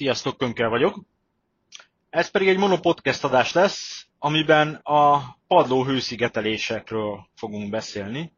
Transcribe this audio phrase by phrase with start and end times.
[0.00, 1.00] Sziasztok, Könkel vagyok.
[2.10, 8.32] Ez pedig egy monopodcast adás lesz, amiben a padló hőszigetelésekről fogunk beszélni,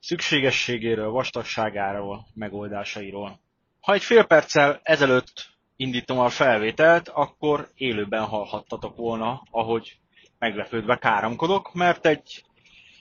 [0.00, 3.40] szükségességéről, vastagságáról, megoldásairól.
[3.80, 9.98] Ha egy fél perccel ezelőtt indítom a felvételt, akkor élőben hallhattatok volna, ahogy
[10.38, 12.44] meglepődve káromkodok, mert egy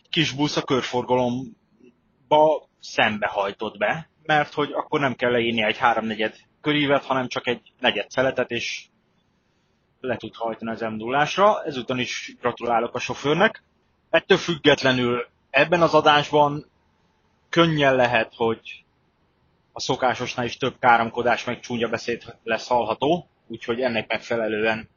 [0.10, 7.04] kis busz a körforgalomba szembehajtott be, mert hogy akkor nem kell leírni egy háromnegyed körívet,
[7.04, 8.86] hanem csak egy negyed szeletet, és
[10.00, 11.64] le tud hajtani az emdulásra.
[11.64, 13.64] Ezután is gratulálok a sofőrnek.
[14.10, 16.66] Ettől függetlenül ebben az adásban
[17.50, 18.84] könnyen lehet, hogy
[19.72, 24.90] a szokásosnál is több káromkodás meg csúnya beszéd lesz hallható, úgyhogy ennek megfelelően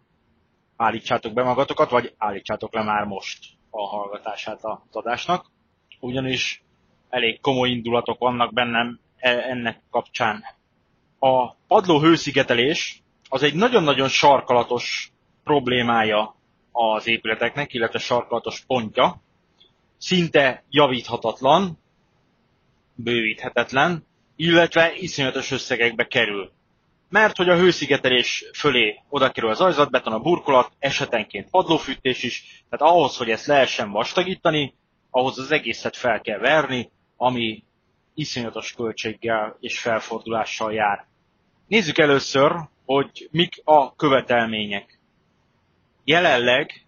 [0.76, 5.50] állítsátok be magatokat, vagy állítsátok le már most a hallgatását az adásnak.
[6.00, 6.62] Ugyanis
[7.08, 10.44] elég komoly indulatok vannak bennem e, ennek kapcsán.
[11.26, 15.12] A padló hőszigetelés az egy nagyon-nagyon sarkalatos
[15.44, 16.36] problémája
[16.72, 19.22] az épületeknek, illetve sarkalatos pontja.
[19.98, 21.78] Szinte javíthatatlan,
[22.94, 26.52] bővíthetetlen, illetve iszonyatos összegekbe kerül.
[27.08, 32.94] Mert hogy a hőszigetelés fölé oda kerül az ajzatbeton, a burkolat, esetenként padlófűtés is, tehát
[32.94, 34.74] ahhoz, hogy ezt lehessen vastagítani,
[35.10, 37.64] ahhoz az egészet fel kell verni, ami
[38.14, 41.06] iszonyatos költséggel és felfordulással jár.
[41.66, 42.52] Nézzük először,
[42.84, 44.98] hogy mik a követelmények.
[46.04, 46.86] Jelenleg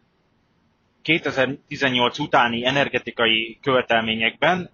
[1.02, 4.70] 2018 utáni energetikai követelményekben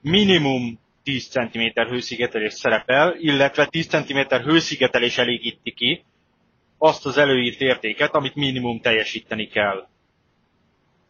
[0.00, 6.04] minimum 10 cm hőszigetelés szerepel, illetve 10 cm hőszigetelés elégíti ki
[6.78, 9.88] azt az előírt értéket, amit minimum teljesíteni kell.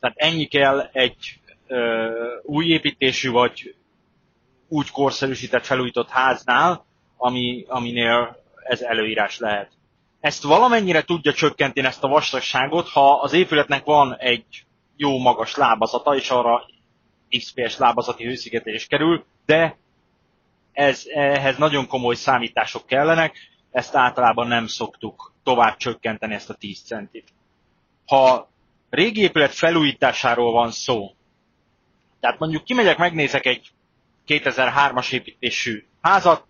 [0.01, 2.11] Tehát ennyi kell egy ö,
[2.43, 3.75] új építésű vagy
[4.69, 6.87] úgy korszerűsített, felújított háznál,
[7.19, 9.71] ami, aminél ez előírás lehet.
[10.21, 14.65] Ezt valamennyire tudja csökkenteni ezt a vastagságot, ha az épületnek van egy
[14.97, 16.67] jó magas lábazata, és arra
[17.39, 19.77] XPS lábazati hőszigetelés kerül, de
[20.73, 23.37] ez, ehhez nagyon komoly számítások kellenek,
[23.71, 27.29] ezt általában nem szoktuk tovább csökkenteni ezt a 10 centit.
[28.07, 28.49] Ha
[28.91, 31.15] régi épület felújításáról van szó,
[32.21, 33.71] tehát mondjuk kimegyek, megnézek egy
[34.27, 36.45] 2003-as építésű házat,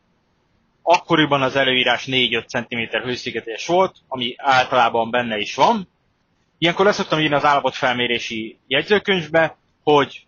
[0.90, 5.88] akkoriban az előírás 4-5 cm hőszigetelés volt, ami általában benne is van.
[6.58, 10.26] Ilyenkor leszoktam írni az állapotfelmérési jegyzőkönyvbe, hogy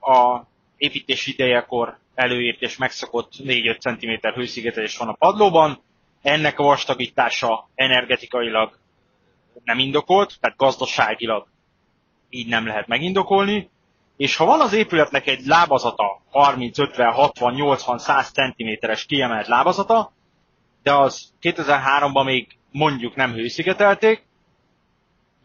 [0.00, 0.40] a
[0.76, 5.82] építés idejekor előírt és megszokott 4-5 cm hőszigetelés van a padlóban,
[6.22, 8.78] ennek a vastagítása energetikailag
[9.64, 11.46] nem indokolt, tehát gazdaságilag
[12.28, 13.70] így nem lehet megindokolni,
[14.16, 20.12] és ha van az épületnek egy lábazata, 30, 50, 60, 80, 100 cm-es kiemelt lábazata,
[20.82, 24.26] de az 2003-ban még mondjuk nem hőszigetelték,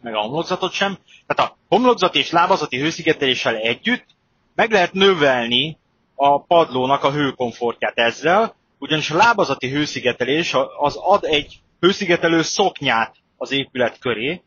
[0.01, 0.97] meg a homlokzatot sem.
[1.27, 4.05] Tehát a homlokzati és lábazati hőszigeteléssel együtt
[4.55, 5.77] meg lehet növelni
[6.15, 13.51] a padlónak a hőkomfortját ezzel, ugyanis a lábazati hőszigetelés az ad egy hőszigetelő szoknyát az
[13.51, 14.41] épület köré,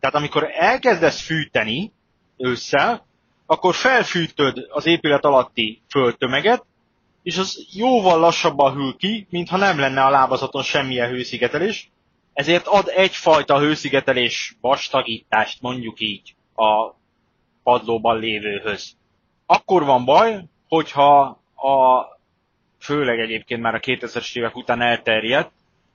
[0.00, 1.92] tehát amikor elkezdesz fűteni
[2.36, 3.06] ősszel,
[3.46, 6.64] akkor felfűtöd az épület alatti földtömeget,
[7.22, 11.90] és az jóval lassabban hűl ki, mintha nem lenne a lábazaton semmilyen hőszigetelés,
[12.32, 16.94] ezért ad egyfajta hőszigetelés vastagítást, mondjuk így, a
[17.62, 18.96] padlóban lévőhöz.
[19.46, 21.20] Akkor van baj, hogyha
[21.56, 22.06] a
[22.78, 25.52] főleg egyébként már a 2000-es évek után elterjedt,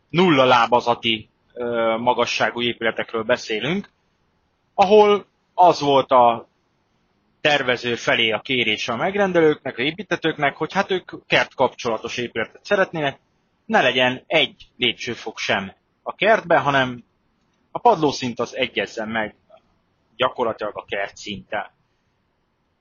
[0.09, 1.29] nulla lábazati
[1.97, 3.89] magasságú épületekről beszélünk,
[4.73, 6.47] ahol az volt a
[7.47, 13.19] tervező felé a kérés a megrendelőknek, a építetőknek, hogy hát ők kert kapcsolatos épületet szeretnének,
[13.65, 17.03] ne legyen egy lépcsőfok sem a kertbe, hanem
[17.71, 19.35] a padlószint az egyezzen meg
[20.15, 21.71] gyakorlatilag a kert szinttel.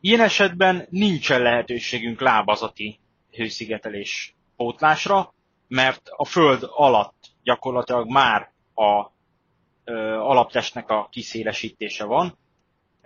[0.01, 2.99] Ilyen esetben nincsen lehetőségünk lábazati
[3.33, 5.35] hőszigetelés pótlásra,
[5.69, 9.11] mert a föld alatt gyakorlatilag már a
[9.85, 12.39] ö, alaptestnek a kiszélesítése van,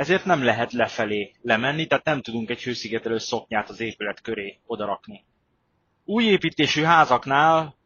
[0.01, 5.25] ezért nem lehet lefelé lemenni, tehát nem tudunk egy hőszigetelő szoknyát az épület köré odarakni.
[6.05, 7.77] Új építésű házaknál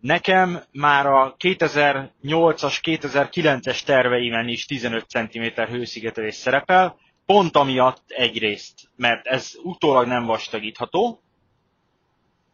[0.00, 9.26] nekem már a 2008-as, 2009-es terveimen is 15 cm hőszigetelés szerepel, pont amiatt egyrészt, mert
[9.26, 11.22] ez utólag nem vastagítható,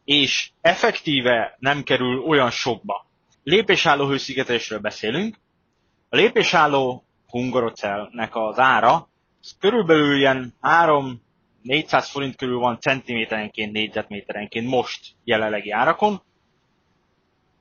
[0.04, 3.06] és effektíve nem kerül olyan sokba.
[3.42, 5.36] Lépésálló hőszigetelésről beszélünk.
[6.08, 9.08] A lépésálló Hungarocelnek az ára,
[9.40, 16.22] az körülbelül ilyen 3-400 forint körül van centiméterenként, négyzetméterenként most jelenlegi árakon.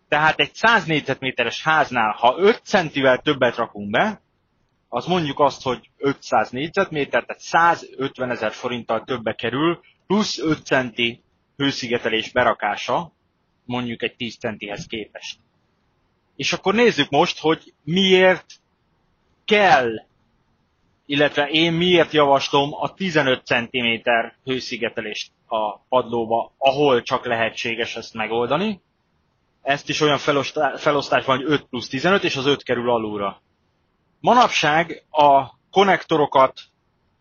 [0.07, 4.21] Tehát egy 100 négyzetméteres háznál, ha 5 centivel többet rakunk be,
[4.89, 11.23] az mondjuk azt, hogy 500 négyzetméter, tehát 150 ezer forinttal többe kerül, plusz 5 centi
[11.57, 13.13] hőszigetelés berakása,
[13.65, 15.39] mondjuk egy 10 centihez képest.
[16.35, 18.45] És akkor nézzük most, hogy miért
[19.47, 19.89] kell,
[21.05, 24.09] illetve én miért javaslom a 15 cm
[24.43, 28.81] hőszigetelést a padlóba, ahol csak lehetséges ezt megoldani.
[29.61, 30.17] Ezt is olyan
[30.77, 33.41] felosztás van, hogy 5 plusz 15, és az 5 kerül alulra.
[34.19, 36.59] Manapság a konnektorokat,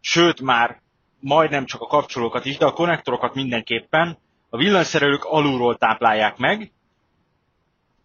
[0.00, 0.81] sőt már
[1.20, 4.19] majdnem csak a kapcsolókat is, de a konnektorokat mindenképpen
[4.50, 6.73] a villanyszerelők alulról táplálják meg,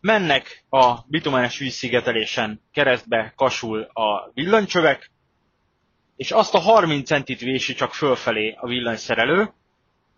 [0.01, 5.11] mennek a bitumenes vízszigetelésen keresztbe kasul a villanycsövek,
[6.15, 9.53] és azt a 30 centit vési csak fölfelé a villanyszerelő,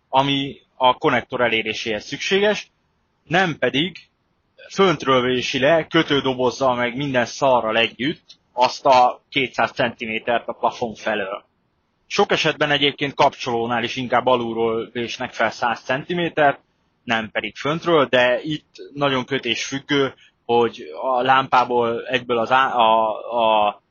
[0.08, 2.70] ami a konnektor eléréséhez szükséges,
[3.24, 3.96] nem pedig
[4.70, 11.44] föntről vési le, kötődobozzal meg minden szarral együtt azt a 200 cm-t a plafon felől.
[12.06, 16.20] Sok esetben egyébként kapcsolónál is inkább alulról vésnek fel 100 cm,
[17.04, 20.14] nem pedig föntről, de itt nagyon kötés függő,
[20.44, 23.08] hogy a lámpából egyből az á, a,
[23.38, 23.82] a,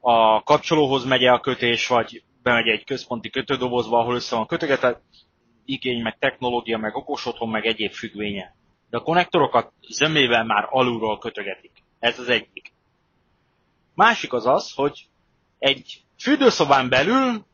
[0.00, 5.00] a kapcsolóhoz megy a kötés, vagy bemegy egy központi kötődobozba, ahol össze van kötögetve,
[5.64, 8.54] igény, meg technológia, meg okos otthon, meg egyéb függvénye.
[8.90, 11.72] De a konnektorokat zömével már alulról kötögetik.
[11.98, 12.72] Ez az egyik.
[13.94, 15.06] Másik az az, hogy
[15.58, 17.44] egy fürdőszobán belül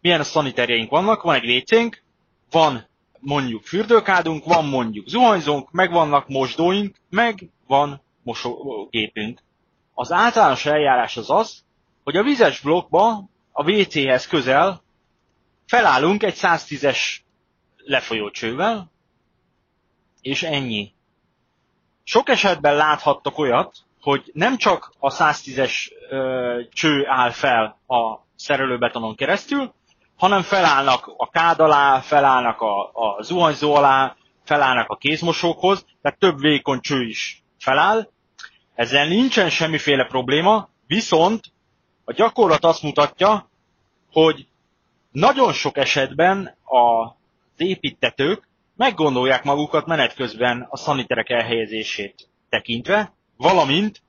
[0.00, 2.02] milyen a szaniterjeink vannak, van egy WC-nk,
[2.50, 2.88] van
[3.24, 9.42] mondjuk fürdőkádunk, van mondjuk zuhanyzónk, meg vannak mosdóink, meg van mosógépünk.
[9.94, 11.64] Az általános eljárás az az,
[12.04, 14.82] hogy a vizes blokkba, a WC-hez közel
[15.66, 16.98] felállunk egy 110-es
[17.76, 18.90] lefolyócsővel,
[20.20, 20.92] és ennyi.
[22.02, 25.72] Sok esetben láthattok olyat, hogy nem csak a 110-es
[26.72, 29.74] cső áll fel a szerelőbetonon keresztül,
[30.24, 36.40] hanem felállnak a kád alá, felállnak a, a zuhanyzó alá, felállnak a kézmosókhoz, tehát több
[36.40, 38.08] vékony cső is feláll.
[38.74, 41.52] Ezzel nincsen semmiféle probléma, viszont
[42.04, 43.48] a gyakorlat azt mutatja,
[44.12, 44.46] hogy
[45.12, 47.10] nagyon sok esetben az
[47.56, 54.02] építetők meggondolják magukat menet közben a szaniterek elhelyezését tekintve, valamint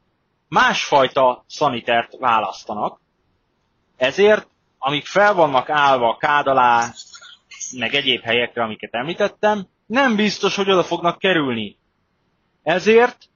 [0.47, 2.99] másfajta szanitert választanak.
[3.97, 4.47] Ezért
[4.85, 6.93] amik fel vannak állva a kád alá,
[7.77, 11.77] meg egyéb helyekre, amiket említettem, nem biztos, hogy oda fognak kerülni.
[12.63, 13.29] Ezért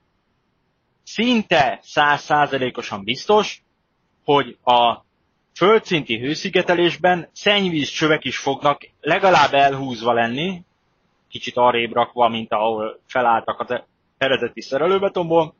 [1.04, 3.64] szinte százszázalékosan biztos,
[4.24, 5.06] hogy a
[5.54, 10.64] földszinti hőszigetelésben szennyvíz csövek is fognak legalább elhúzva lenni,
[11.30, 13.82] kicsit arrébb rakva, mint ahol felálltak az
[14.18, 15.56] eredeti szerelőbetonból,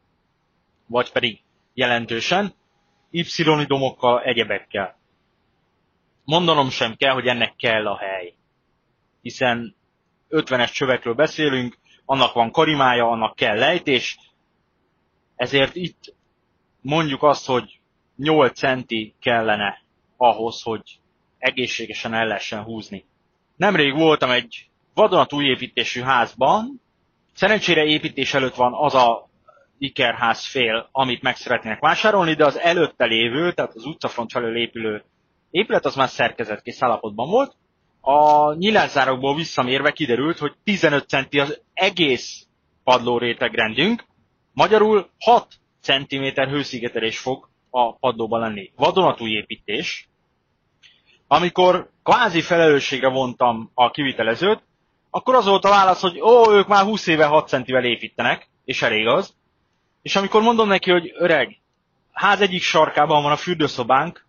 [0.88, 1.40] vagy pedig
[1.74, 2.54] jelentősen,
[3.12, 4.99] y-domokkal, egyebekkel
[6.30, 8.34] mondanom sem kell, hogy ennek kell a hely.
[9.22, 9.76] Hiszen
[10.30, 14.18] 50-es csövekről beszélünk, annak van karimája, annak kell lejtés,
[15.36, 16.16] ezért itt
[16.82, 17.80] mondjuk azt, hogy
[18.16, 19.82] 8 centi kellene
[20.18, 20.82] ahhoz, hogy
[21.38, 23.06] egészségesen el lehessen húzni.
[23.56, 26.82] Nemrég voltam egy vadonatúj építésű házban,
[27.34, 29.30] szerencsére építés előtt van az a
[29.78, 35.04] ikerház fél, amit meg szeretnének vásárolni, de az előtte lévő, tehát az utcafront felől épülő
[35.52, 37.56] épület az már szerkezetkész állapotban volt.
[38.02, 42.48] A nyilászárokból visszamérve kiderült, hogy 15 centi az egész
[42.84, 44.06] padló rétegrendünk,
[44.54, 45.48] magyarul 6
[45.82, 48.72] cm hőszigetelés fog a padlóban lenni.
[48.76, 50.10] Vadonatúj építés.
[51.28, 54.64] Amikor kvázi felelősségre vontam a kivitelezőt,
[55.10, 58.82] akkor az volt a válasz, hogy ó, ők már 20 éve 6 centivel építenek, és
[58.82, 59.34] elég az.
[60.02, 61.58] És amikor mondom neki, hogy öreg,
[62.12, 64.28] ház egyik sarkában van a fürdőszobánk,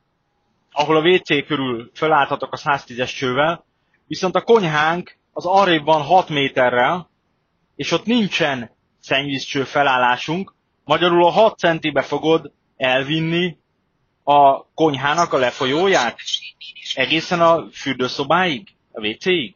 [0.72, 3.64] ahol a WC körül felállhatok a 110-es csővel,
[4.06, 7.10] viszont a konyhánk az arrébb van 6 méterrel,
[7.76, 13.58] és ott nincsen szennyvízcső felállásunk, magyarul a 6 centibe fogod elvinni
[14.24, 16.18] a konyhának a lefolyóját
[16.94, 19.54] egészen a fürdőszobáig, a WC-ig?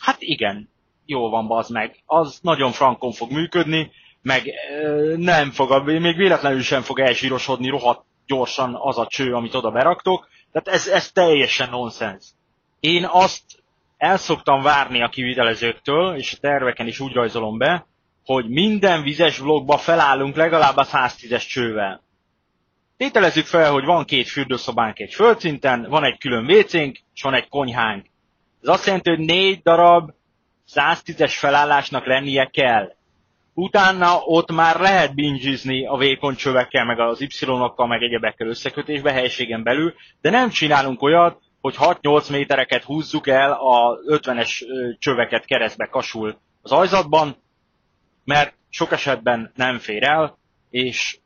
[0.00, 0.70] Hát igen,
[1.06, 2.02] jó van, bazd meg.
[2.06, 3.90] Az nagyon frankon fog működni,
[4.22, 4.50] meg
[4.82, 9.70] ö, nem fog, még véletlenül sem fog elsírosodni rohadt gyorsan az a cső, amit oda
[9.70, 10.28] beraktok.
[10.52, 12.24] Tehát ez, ez teljesen nonsens.
[12.80, 13.42] Én azt
[13.96, 17.86] el szoktam várni a kivitelezőktől, és a terveken is úgy rajzolom be,
[18.24, 22.02] hogy minden vizes vlogba felállunk legalább a 110-es csővel.
[22.96, 27.48] Tételezzük fel, hogy van két fürdőszobánk egy földszinten, van egy külön WC-nk, és van egy
[27.48, 28.06] konyhánk.
[28.62, 30.10] Ez azt jelenti, hogy négy darab
[30.74, 32.94] 110-es felállásnak lennie kell.
[33.60, 39.62] Utána ott már lehet bingizni a vékony csövekkel, meg az Y-okkal, meg egyebekkel összekötésbe helységen
[39.62, 44.64] belül, de nem csinálunk olyat, hogy 6-8 métereket húzzuk el a 50-es
[44.98, 47.36] csöveket keresztbe kasul az ajzatban,
[48.24, 50.38] mert sok esetben nem fér el,
[50.70, 51.18] és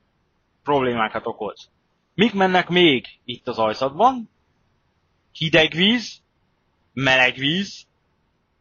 [0.62, 1.71] problémákat okoz.
[2.14, 4.31] Mik mennek még itt az ajzatban?
[5.33, 6.23] Hideg víz,
[6.93, 7.87] meleg víz,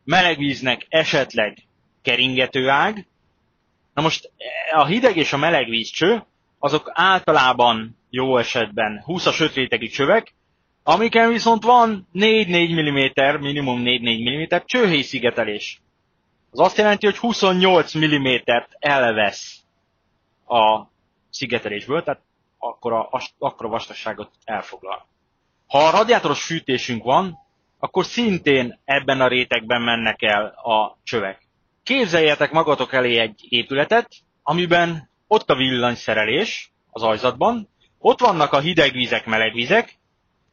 [0.04, 1.58] meleg víznek esetleg
[2.02, 3.08] keringető ág.
[3.94, 4.32] Na most
[4.72, 6.24] a hideg és a meleg vízcső,
[6.60, 10.34] azok általában jó esetben 20-as 5 rétegű csövek,
[10.84, 15.82] amiken viszont van 4-4 mm, minimum 4-4 mm csőhélyszigetelés.
[16.52, 19.60] Az azt jelenti, hogy 28 mm-t elvesz
[20.48, 20.82] a
[21.30, 22.22] szigetelésből, tehát
[22.58, 25.08] akkor a, akkor a vastagságot elfoglal.
[25.68, 27.38] Ha a radiátoros fűtésünk van,
[27.80, 31.43] akkor szintén ebben a rétegben mennek el a csövek.
[31.84, 34.10] Képzeljetek magatok elé egy épületet,
[34.44, 39.98] amiben ott a villanyszerelés az ajzatban, ott vannak a hideg vizek, meleg vizek,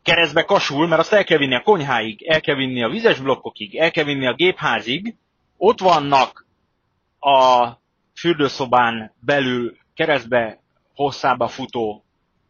[0.02, 3.76] keresztbe kasul, mert azt el kell vinni a konyháig, el kell vinni a vizes blokkokig,
[3.76, 5.14] el kell vinni a gépházig,
[5.56, 6.46] ott vannak
[7.20, 7.68] a
[8.14, 10.60] fürdőszobán belül keresztbe
[10.94, 12.04] hosszába futó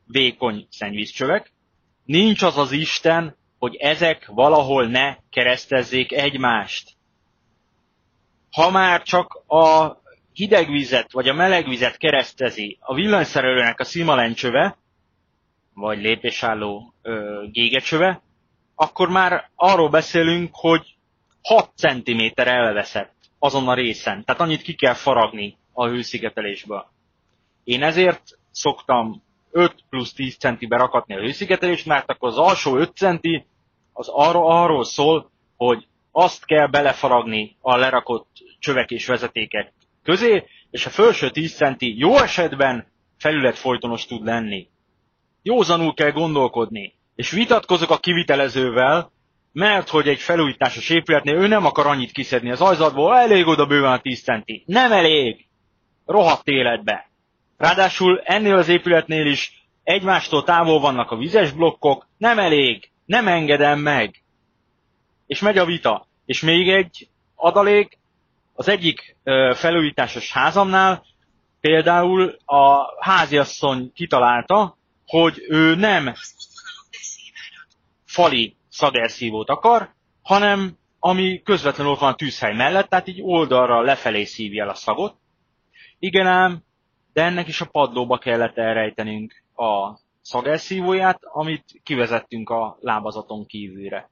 [0.07, 1.53] vékony szennyvízcsövek.
[2.05, 6.97] Nincs az az Isten, hogy ezek valahol ne keresztezzék egymást.
[8.51, 9.97] Ha már csak a
[10.33, 14.77] hideg vizet vagy a meleg vizet keresztezi a villanyszerelőnek a szimalencsöve,
[15.75, 18.23] vagy lépésálló ö, gégecsöve,
[18.75, 20.97] akkor már arról beszélünk, hogy
[21.43, 24.25] 6 cm elveszett azon a részen.
[24.25, 26.87] Tehát annyit ki kell faragni a hőszigetelésből.
[27.65, 32.97] Én ezért szoktam 5 plusz 10 centibe rakatni a hőszigetelést, mert akkor az alsó 5
[32.97, 33.47] centi
[33.93, 40.87] az arról, arról szól, hogy azt kell belefaragni a lerakott csövek és vezetékek közé, és
[40.87, 42.87] a felső 10 centi jó esetben
[43.19, 44.69] felületfolytonos tud lenni.
[45.43, 49.13] Józanul kell gondolkodni, és vitatkozok a kivitelezővel,
[49.53, 53.93] mert hogy egy felújításos épületnél ő nem akar annyit kiszedni az ajzatból, elég oda bőven
[53.93, 54.63] a 10 centi.
[54.67, 55.47] Nem elég!
[56.07, 57.11] Rohadt életbe.
[57.57, 63.79] Ráadásul ennél az épületnél is egymástól távol vannak a vizes blokkok, nem elég, nem engedem
[63.79, 64.20] meg.
[65.31, 66.07] És megy a vita.
[66.25, 67.99] És még egy adalék,
[68.53, 69.17] az egyik
[69.55, 71.05] felújításos házamnál
[71.61, 76.15] például a háziasszony kitalálta, hogy ő nem
[78.05, 84.25] fali szagerszívót akar, hanem ami közvetlenül ott van a tűzhely mellett, tehát így oldalra lefelé
[84.25, 85.17] szívja el a szagot.
[85.99, 86.63] Igen ám,
[87.13, 94.11] de ennek is a padlóba kellett elrejtenünk a szagelszívóját, amit kivezettünk a lábazaton kívülre.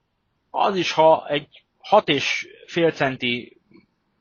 [0.61, 3.61] Az is, ha egy 6,5 centi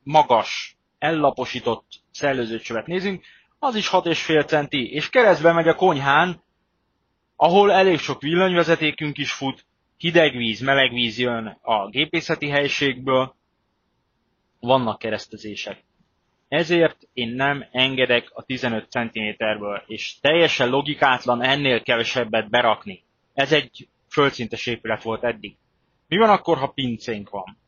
[0.02, 3.24] magas, ellaposított szellőzőcsövet nézünk,
[3.58, 6.42] az is 6,5 centi, és keresztbe megy a konyhán,
[7.36, 9.66] ahol elég sok villanyvezetékünk is fut,
[9.96, 13.34] hideg víz, meleg víz jön a gépészeti helységből,
[14.60, 15.84] vannak keresztezések.
[16.48, 23.04] Ezért én nem engedek a 15 cm-ből, és teljesen logikátlan ennél kevesebbet berakni.
[23.34, 25.56] Ez egy földszintes épület volt eddig.
[26.08, 27.58] Mi van akkor, ha pincénk van?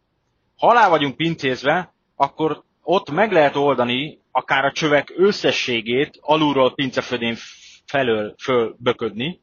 [0.57, 7.37] Ha alá vagyunk pincézve, akkor ott meg lehet oldani akár a csövek összességét alulról pincefödén
[7.85, 9.41] felől fölböködni.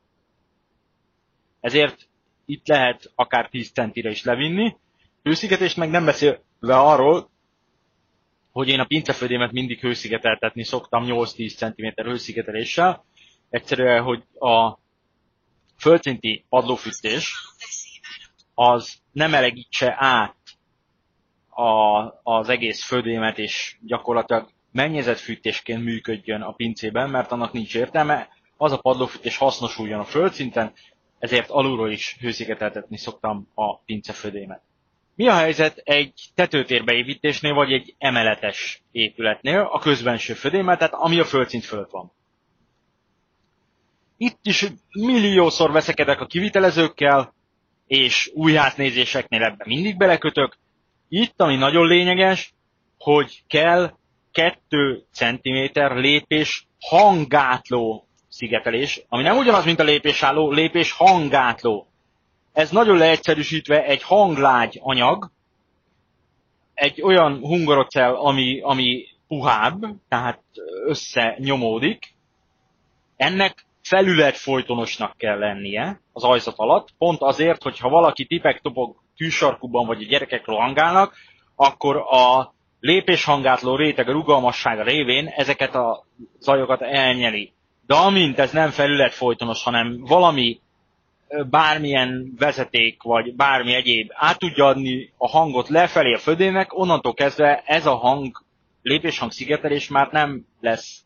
[1.60, 2.10] Ezért
[2.46, 4.75] itt lehet akár 10 centire is levinni.
[5.24, 7.30] Hőszigetést meg nem beszélve arról,
[8.51, 13.06] hogy én a pincefödémet mindig hőszigeteltetni szoktam 8-10 cm hőszigeteléssel.
[13.50, 14.80] Egyszerűen, hogy a
[15.77, 17.34] földszinti padlófűtés
[18.59, 20.35] az nem elegítse át
[21.49, 28.29] a, az egész födémet, és gyakorlatilag mennyezetfűtésként működjön a pincében, mert annak nincs értelme.
[28.57, 30.73] Az a padlófűtés hasznosuljon a földszinten,
[31.19, 34.61] ezért alulról is hőszigeteltetni szoktam a pincefödémet.
[35.15, 41.25] Mi a helyzet egy tetőtérbeépítésnél, vagy egy emeletes épületnél, a közbenső födémmel, tehát ami a
[41.25, 42.11] földszint fölött van?
[44.17, 47.35] Itt is milliószor veszekedek a kivitelezőkkel,
[47.88, 50.58] és újháznézéseknél ebben mindig belekötök.
[51.10, 52.53] Itt, ami nagyon lényeges,
[52.98, 53.94] hogy kell
[54.32, 61.88] 2 cm lépés hangátló szigetelés, ami nem ugyanaz, mint a lépésálló, lépés hangátló.
[62.53, 65.32] Ez nagyon leegyszerűsítve egy hanglágy anyag,
[66.74, 70.41] egy olyan hungarocell, ami, ami puhább, tehát
[70.86, 72.15] összenyomódik,
[73.15, 79.86] ennek felület folytonosnak kell lennie az ajzat alatt, pont azért, hogy ha valaki tipek-topog tűsarkuban,
[79.86, 81.13] vagy a gyerekek rohangálnak,
[81.56, 86.06] akkor a lépéshangátló réteg rugalmassága révén ezeket a
[86.39, 87.53] zajokat elnyeli.
[87.86, 90.60] De amint ez nem felület folytonos, hanem valami
[91.50, 97.63] bármilyen vezeték, vagy bármi egyéb át tudja adni a hangot lefelé a födének, onnantól kezdve
[97.65, 98.44] ez a hang,
[98.82, 101.01] lépéshang szigetelés már nem lesz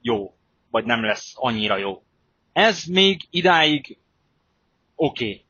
[0.00, 0.32] jó,
[0.70, 2.02] vagy nem lesz annyira jó.
[2.52, 3.98] Ez még idáig
[4.94, 5.24] oké.
[5.24, 5.44] Okay.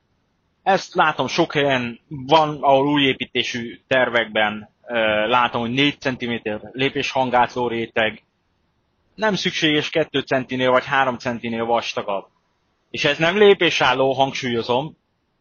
[0.62, 4.70] Ezt látom sok helyen, van, ahol új építésű tervekben
[5.28, 6.32] látom, hogy 4 cm
[6.72, 8.22] lépés hangátló réteg,
[9.14, 12.26] nem szükséges 2 centinél vagy 3 centinél vastagabb.
[12.90, 14.96] És ez nem lépésálló, hangsúlyozom,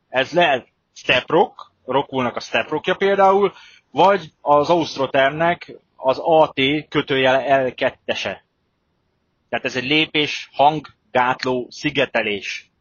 [0.10, 3.54] ez lehet step rock, rockulnak a step rockja például,
[3.92, 6.60] vagy az Austrotermnek az AT
[6.90, 8.38] kötőjele L2-ese.
[9.50, 10.88] Tehát ez egy lépés, hang,
[11.18, 12.72] gátló, szigetelés.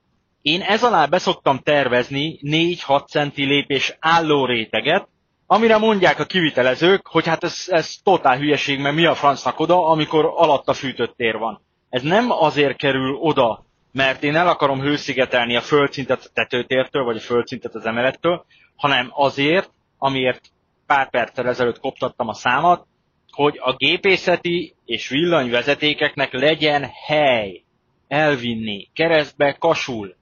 [0.43, 5.09] Én ez alá beszoktam tervezni 4-6 centi lépés álló réteget,
[5.47, 9.87] amire mondják a kivitelezők, hogy hát ez, ez totál hülyeség, mert mi a francnak oda,
[9.87, 11.61] amikor alatta fűtött tér van.
[11.89, 17.17] Ez nem azért kerül oda, mert én el akarom hőszigetelni a földszintet a tetőtértől, vagy
[17.17, 18.45] a földszintet az emelettől,
[18.77, 20.41] hanem azért, amiért
[20.87, 22.87] pár perccel ezelőtt koptattam a számat,
[23.31, 27.66] hogy a gépészeti és villanyvezetékeknek legyen hely
[28.09, 30.17] elvinni, keresztbe kasul.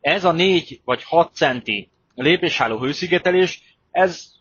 [0.00, 4.32] Ez a 4 vagy 6 centi lépésálló hőszigetelés, ez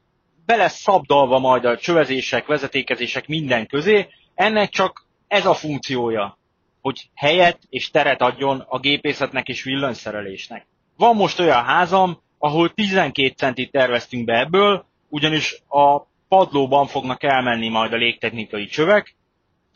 [0.46, 6.38] be lesz szabdalva majd a csövezések, vezetékezések minden közé, ennek csak ez a funkciója,
[6.82, 10.68] hogy helyet és teret adjon a gépészetnek és villanyszerelésnek.
[10.98, 17.70] Van most olyan házam, ahol 12 centit terveztünk be ebből, ugyanis a padlóban fognak elmenni
[17.70, 19.16] majd a légtechnikai csövek,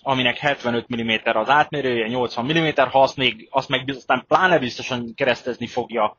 [0.01, 5.13] aminek 75 mm az átmérője, 80 mm, ha azt, még, azt meg aztán pláne biztosan
[5.15, 6.17] keresztezni fogja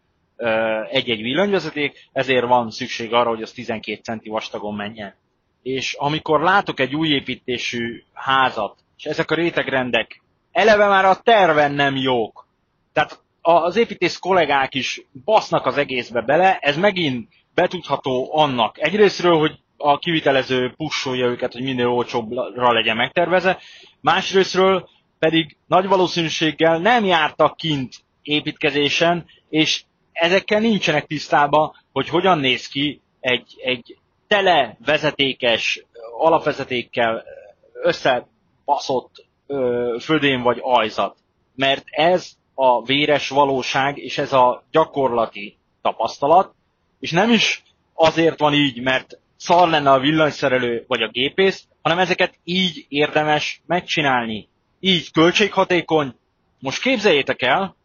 [0.90, 5.14] egy-egy villanyvezeték, ezért van szükség arra, hogy az 12 centi vastagon menjen.
[5.62, 10.22] És amikor látok egy új építésű házat, és ezek a rétegrendek
[10.52, 12.46] eleve már a terven nem jók,
[12.92, 18.80] tehát az építész kollégák is basznak az egészbe bele, ez megint betudható annak.
[18.80, 23.58] Egyrésztről, hogy a kivitelező pusolja őket, hogy minél olcsóbbra legyen megtervezve,
[24.00, 32.66] másrésztről pedig nagy valószínűséggel nem jártak kint építkezésen, és ezekkel nincsenek tisztában, hogy hogyan néz
[32.68, 35.84] ki egy, egy tele vezetékes,
[36.18, 37.24] alapvezetékkel
[37.72, 41.16] összebaszott ö, földén vagy ajzat.
[41.54, 46.54] Mert ez a véres valóság, és ez a gyakorlati tapasztalat,
[47.00, 47.62] és nem is
[47.94, 53.62] azért van így, mert szar lenne a villanyszerelő vagy a gépész, hanem ezeket így érdemes
[53.66, 54.48] megcsinálni.
[54.80, 56.14] Így költséghatékony.
[56.58, 57.76] Most képzeljétek el,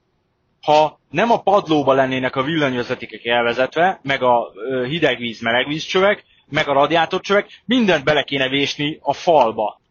[0.62, 4.52] ha nem a padlóba lennének a villanyvezetékek elvezetve, meg a
[4.88, 9.82] hidegvíz, melegvízcsövek, meg a radiátorcsövek, mindent bele kéne vésni a falba.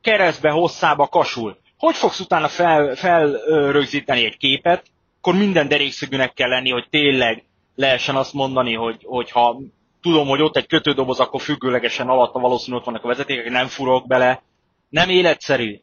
[0.00, 1.58] Keresztbe, hosszába, kasul.
[1.78, 4.86] Hogy fogsz utána fel, felrögzíteni egy képet,
[5.18, 9.60] akkor minden derékszögűnek kell lenni, hogy tényleg lehessen azt mondani, hogy, hogy ha
[10.04, 14.06] tudom, hogy ott egy kötődoboz, akkor függőlegesen alatta valószínűleg ott vannak a vezetékek, nem furok
[14.06, 14.42] bele.
[14.88, 15.80] Nem életszerű.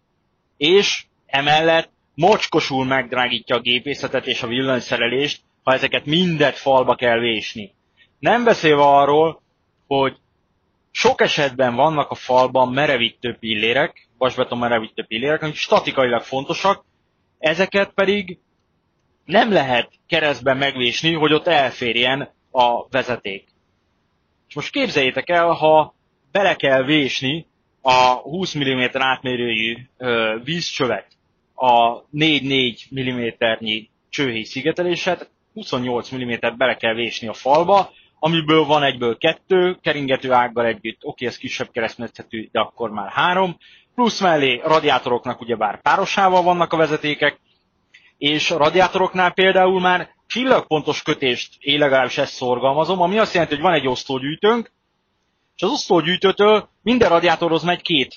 [0.58, 7.74] És emellett mocskosul megdrágítja a gépészetet és a villanyszerelést, ha ezeket mindet falba kell vésni.
[8.20, 9.42] Nem beszélve arról,
[9.88, 10.18] hogy
[10.92, 16.86] sok esetben vannak a falban merevítő pillérek, vasbeton merevítő pillérek, amik statikailag fontosak,
[17.40, 18.40] ezeket pedig
[19.26, 23.51] nem lehet keresztben megvésni, hogy ott elférjen a vezeték.
[24.52, 25.96] És most képzeljétek el, ha
[26.32, 27.46] bele kell vésni
[27.82, 29.78] a 20 mm átmérőjű
[30.44, 31.08] vízcsövet
[31.56, 39.18] a 4-4 mm-nyi csőhéj szigeteléset, 28 mm bele kell vésni a falba, amiből van egyből
[39.18, 43.58] kettő, keringető ággal együtt, oké, ez kisebb keresztmetszetű, de akkor már három,
[43.96, 47.40] plusz mellé radiátoroknak ugyebár párosával vannak a vezetékek,
[48.18, 53.63] és a radiátoroknál például már csillagpontos kötést én legalábbis ezt szorgalmazom, ami azt jelenti, hogy
[53.63, 54.72] van egy osztógyűjtőnk,
[55.56, 58.15] és az osztógyűjtőtől minden radiátorhoz megy két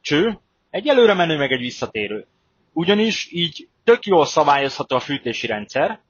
[0.00, 0.38] cső,
[0.70, 2.26] egy előre menő, meg egy visszatérő.
[2.72, 6.00] Ugyanis így tök jól szabályozható a fűtési rendszer,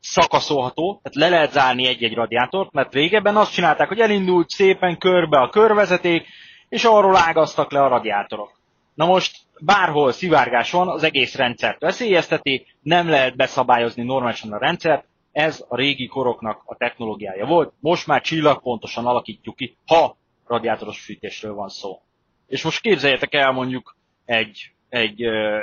[0.00, 5.38] szakaszolható, tehát le lehet zárni egy-egy radiátort, mert régebben azt csinálták, hogy elindult szépen körbe
[5.38, 6.26] a körvezeték,
[6.68, 8.57] és arról ágaztak le a radiátorok.
[8.98, 15.04] Na most bárhol szivárgás van, az egész rendszert veszélyezteti, nem lehet beszabályozni normálisan a rendszert,
[15.32, 21.54] ez a régi koroknak a technológiája volt, most már csillagpontosan alakítjuk ki, ha radiátoros fűtésről
[21.54, 22.00] van szó.
[22.46, 25.20] És most képzeljetek el mondjuk egy egy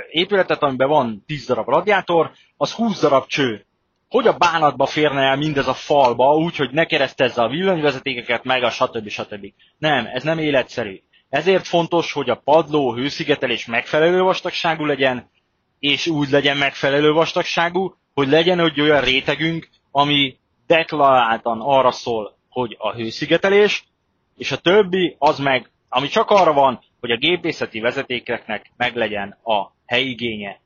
[0.10, 3.66] épületet, amiben van 10 darab radiátor, az 20 darab cső.
[4.10, 8.64] hogy a bánatba férne el mindez a falba, úgy, hogy ne keresztezze a villanyvezetékeket, meg
[8.64, 9.08] a stb.
[9.08, 9.54] stb.
[9.78, 11.02] Nem, ez nem életszerű.
[11.30, 15.30] Ezért fontos, hogy a padló hőszigetelés megfelelő vastagságú legyen,
[15.80, 22.76] és úgy legyen megfelelő vastagságú, hogy legyen egy olyan rétegünk, ami deklaráltan arra szól, hogy
[22.80, 23.84] a hőszigetelés,
[24.38, 29.72] és a többi az meg, ami csak arra van, hogy a gépészeti vezetékeknek meglegyen a
[29.86, 30.60] helyigénye,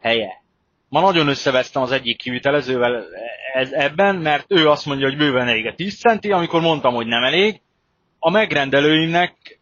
[0.00, 0.42] helye.
[0.88, 3.04] Ma nagyon összevesztem az egyik kivitelezővel
[3.54, 7.06] ez, ebben, mert ő azt mondja, hogy bőven elég a 10 centi, amikor mondtam, hogy
[7.06, 7.60] nem elég.
[8.18, 9.55] A megrendelőimnek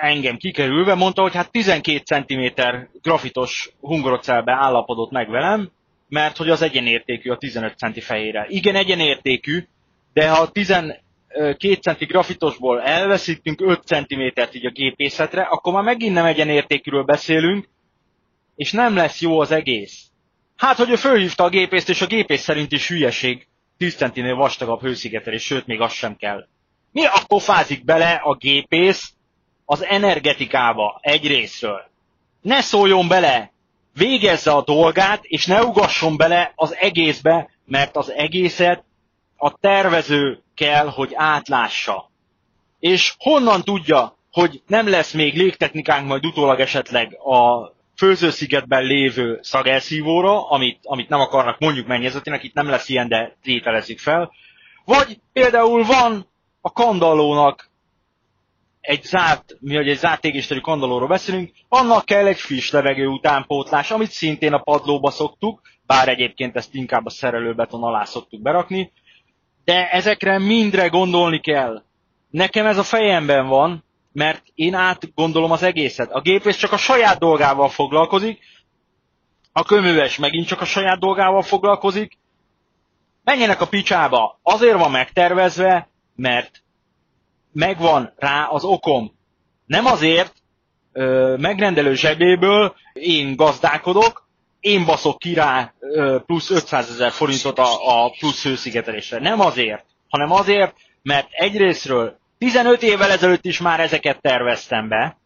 [0.00, 2.60] engem kikerülve mondta, hogy hát 12 cm
[3.02, 5.70] grafitos hungarocelbe állapodott meg velem,
[6.08, 8.46] mert hogy az egyenértékű a 15 centi fejére.
[8.48, 9.66] Igen, egyenértékű,
[10.12, 16.24] de ha 12 centi grafitosból elveszítünk 5 cm-t így a gépészetre, akkor már megint nem
[16.24, 17.68] egyenértékűről beszélünk,
[18.56, 20.06] és nem lesz jó az egész.
[20.56, 24.80] Hát, hogy ő fölhívta a gépészt, és a gépész szerint is hülyeség 10 centinél vastagabb
[24.80, 26.46] hőszigetelés, sőt, még az sem kell.
[26.92, 29.12] Mi akkor fázik bele a gépész
[29.66, 31.80] az energetikába egy részről?
[32.40, 33.52] Ne szóljon bele,
[33.94, 38.84] végezze a dolgát, és ne ugasson bele az egészbe, mert az egészet
[39.36, 42.10] a tervező kell, hogy átlássa.
[42.80, 50.48] És honnan tudja, hogy nem lesz még légtechnikánk majd utólag esetleg a főzőszigetben lévő szagelszívóra,
[50.48, 54.32] amit, amit nem akarnak mondjuk mennyezetének, itt nem lesz ilyen, de tételezik fel.
[54.84, 56.28] Vagy például van
[56.60, 57.70] a kandallónak
[58.86, 63.90] egy zárt, mi hogy egy zárt égésterű kandallóról beszélünk, annak kell egy friss levegő utánpótlás,
[63.90, 68.92] amit szintén a padlóba szoktuk, bár egyébként ezt inkább a szerelőbeton alá szoktuk berakni,
[69.64, 71.82] de ezekre mindre gondolni kell.
[72.30, 76.12] Nekem ez a fejemben van, mert én átgondolom az egészet.
[76.12, 78.38] A gépész csak a saját dolgával foglalkozik,
[79.52, 82.18] a köműves megint csak a saját dolgával foglalkozik.
[83.24, 84.38] Menjenek a picsába.
[84.42, 86.62] Azért van megtervezve, mert
[87.56, 89.12] megvan rá az okom.
[89.66, 90.34] Nem azért,
[90.92, 94.28] ö, megrendelő zsebéből én gazdálkodok,
[94.60, 99.18] én baszok ki rá ö, plusz 500 ezer forintot a, a plusz hőszigetelésre.
[99.18, 105.18] Nem azért, hanem azért, mert egyrésztről 15 évvel ezelőtt is már ezeket terveztem be,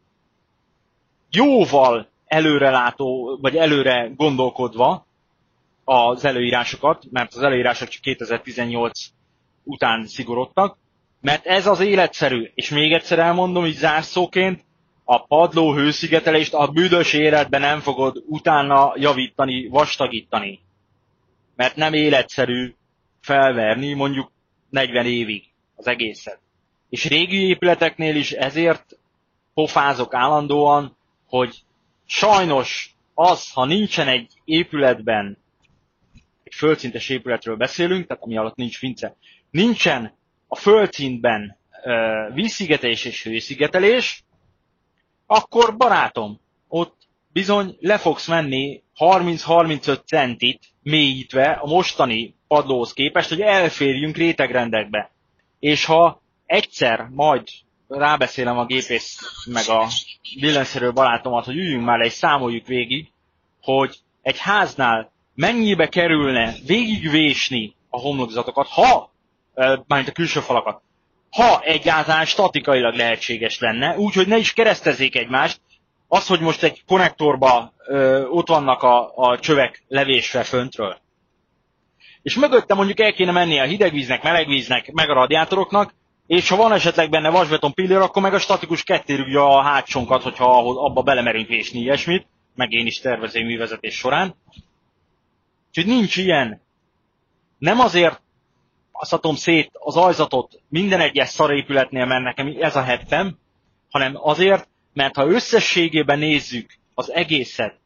[1.31, 5.07] jóval előrelátó, vagy előre gondolkodva
[5.85, 9.01] az előírásokat, mert az előírások csak 2018
[9.65, 10.79] után szigorodtak,
[11.21, 14.65] mert ez az életszerű, és még egyszer elmondom így zárszóként,
[15.05, 20.61] a padló hőszigetelést a büdös életben nem fogod utána javítani, vastagítani.
[21.57, 22.75] Mert nem életszerű
[23.21, 24.33] felverni mondjuk
[24.69, 25.45] 40 évig
[25.77, 26.41] az egészet.
[26.89, 28.99] És régi épületeknél is ezért
[29.55, 31.63] pofázok állandóan, hogy
[32.07, 35.39] sajnos az, ha nincsen egy épületben,
[36.43, 39.17] egy földszintes épületről beszélünk, tehát ami alatt nincs vince,
[39.51, 40.19] nincsen
[40.53, 41.57] a földszintben
[42.33, 44.25] vízszigetelés és hőszigetelés,
[45.27, 46.97] akkor barátom, ott
[47.33, 55.11] bizony le fogsz menni 30-35 centit mélyítve a mostani padlóhoz képest, hogy elférjünk rétegrendekbe.
[55.59, 57.49] És ha egyszer majd
[57.89, 59.87] rábeszélem a gépész meg a
[60.41, 63.13] villanyszerű barátomat, hogy üljünk már egy számoljuk végig,
[63.63, 69.10] hogy egy háznál mennyibe kerülne végigvésni a homlokzatokat, ha,
[69.87, 70.83] mármint a külső falakat,
[71.31, 75.61] ha egyáltalán statikailag lehetséges lenne, úgyhogy ne is keresztezzék egymást,
[76.09, 80.99] az, hogy most egy konnektorba ö, ott vannak a, a csövek levésve föntről,
[82.23, 85.95] és mögötte mondjuk el kéne menni a hidegvíznek, melegvíznek, meg a radiátoroknak,
[86.27, 90.23] és ha van esetleg benne vasbeton pillér, akkor meg a statikus ketté rúgja a hátsónkat,
[90.23, 94.35] hogyha ahhoz, abba belemerünk vésni ilyesmit, meg én is tervezém művezetés során.
[95.69, 96.61] Úgyhogy nincs ilyen.
[97.59, 98.21] Nem azért
[99.01, 100.61] asszatom szét az ajzatot.
[100.69, 103.39] Minden egyes szarépületnél, mert nekem ez a hettem,
[103.91, 107.79] hanem azért, mert ha összességében nézzük az egészet,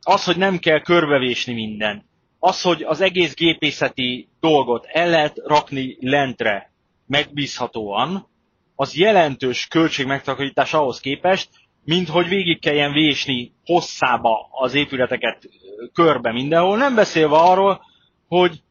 [0.00, 2.04] az, hogy nem kell körbevésni minden,
[2.38, 6.72] az, hogy az egész gépészeti dolgot el lehet rakni lentre,
[7.06, 8.28] megbízhatóan,
[8.74, 11.48] az jelentős költségmegtakarítás ahhoz képest,
[11.84, 15.48] mint hogy végig kelljen vésni hosszába az épületeket
[15.92, 17.80] körbe mindenhol, nem beszélve arról,
[18.28, 18.62] hogy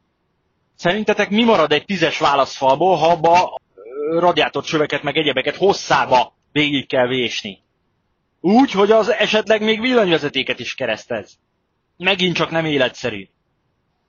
[0.74, 3.60] szerintetek mi marad egy tízes válaszfalból, ha abba
[4.10, 7.62] radiátorcsöveket meg egyebeket hosszába végig kell vésni.
[8.40, 11.38] Úgy, hogy az esetleg még villanyvezetéket is keresztez.
[11.96, 13.28] Megint csak nem életszerű.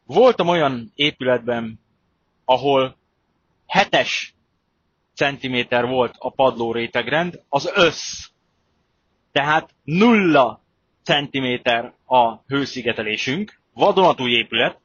[0.06, 1.80] Voltam olyan épületben,
[2.46, 2.98] ahol
[3.68, 4.10] 7-es
[5.16, 8.26] centiméter volt a padló rétegrend, az össz.
[9.32, 10.62] Tehát nulla
[11.04, 14.80] centiméter a hőszigetelésünk, vadonatúj épület,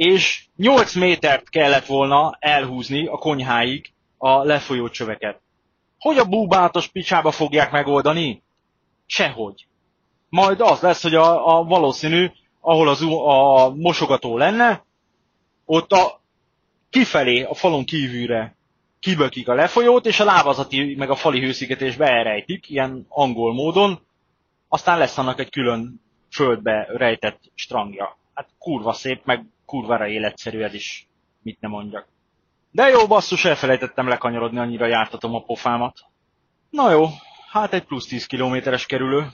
[0.00, 5.40] és 8 métert kellett volna elhúzni a konyháig a lefolyó csöveket.
[5.98, 8.42] Hogy a búbátos picsába fogják megoldani?
[9.06, 9.66] Sehogy.
[10.28, 14.84] Majd az lesz, hogy a, a valószínű, ahol az, a mosogató lenne,
[15.64, 16.20] ott a
[16.90, 18.56] kifelé, a falon kívülre
[19.00, 24.00] kibökik a lefolyót, és a lábazati meg a fali hőszigetésbe elrejtik, ilyen angol módon,
[24.68, 28.18] aztán lesz annak egy külön földbe rejtett strangja.
[28.34, 31.08] Hát kurva szép, meg kurvára életszerű ez is,
[31.42, 32.08] mit ne mondjak.
[32.70, 35.98] De jó basszus, elfelejtettem lekanyarodni, annyira jártatom a pofámat.
[36.70, 37.06] Na jó,
[37.50, 39.26] hát egy plusz 10 kilométeres kerülő.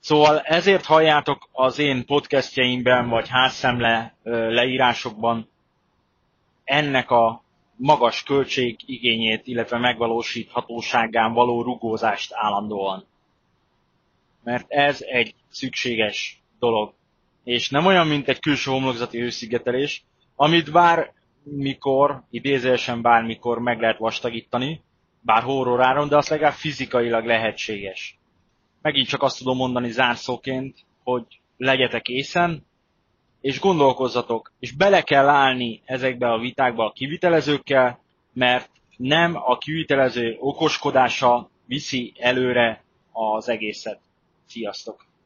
[0.00, 5.48] Szóval ezért halljátok az én podcastjeimben, vagy házszemle leírásokban
[6.64, 7.42] ennek a
[7.76, 13.04] magas költségigényét, illetve megvalósíthatóságán való rugózást állandóan.
[14.44, 16.92] Mert ez egy szükséges dolog.
[17.44, 20.04] És nem olyan, mint egy külső homlokzati őszigetelés,
[20.36, 24.82] amit bár mikor, idézősen bármikor meg lehet vastagítani,
[25.20, 28.18] bár horroráron, de az legalább fizikailag lehetséges.
[28.82, 31.24] Megint csak azt tudom mondani zárszóként, hogy
[31.56, 32.66] legyetek észen,
[33.40, 38.00] és gondolkozzatok, és bele kell állni ezekbe a vitákba a kivitelezőkkel,
[38.32, 44.00] mert nem a kivitelező okoskodása viszi előre az egészet.
[44.46, 45.09] Sziasztok!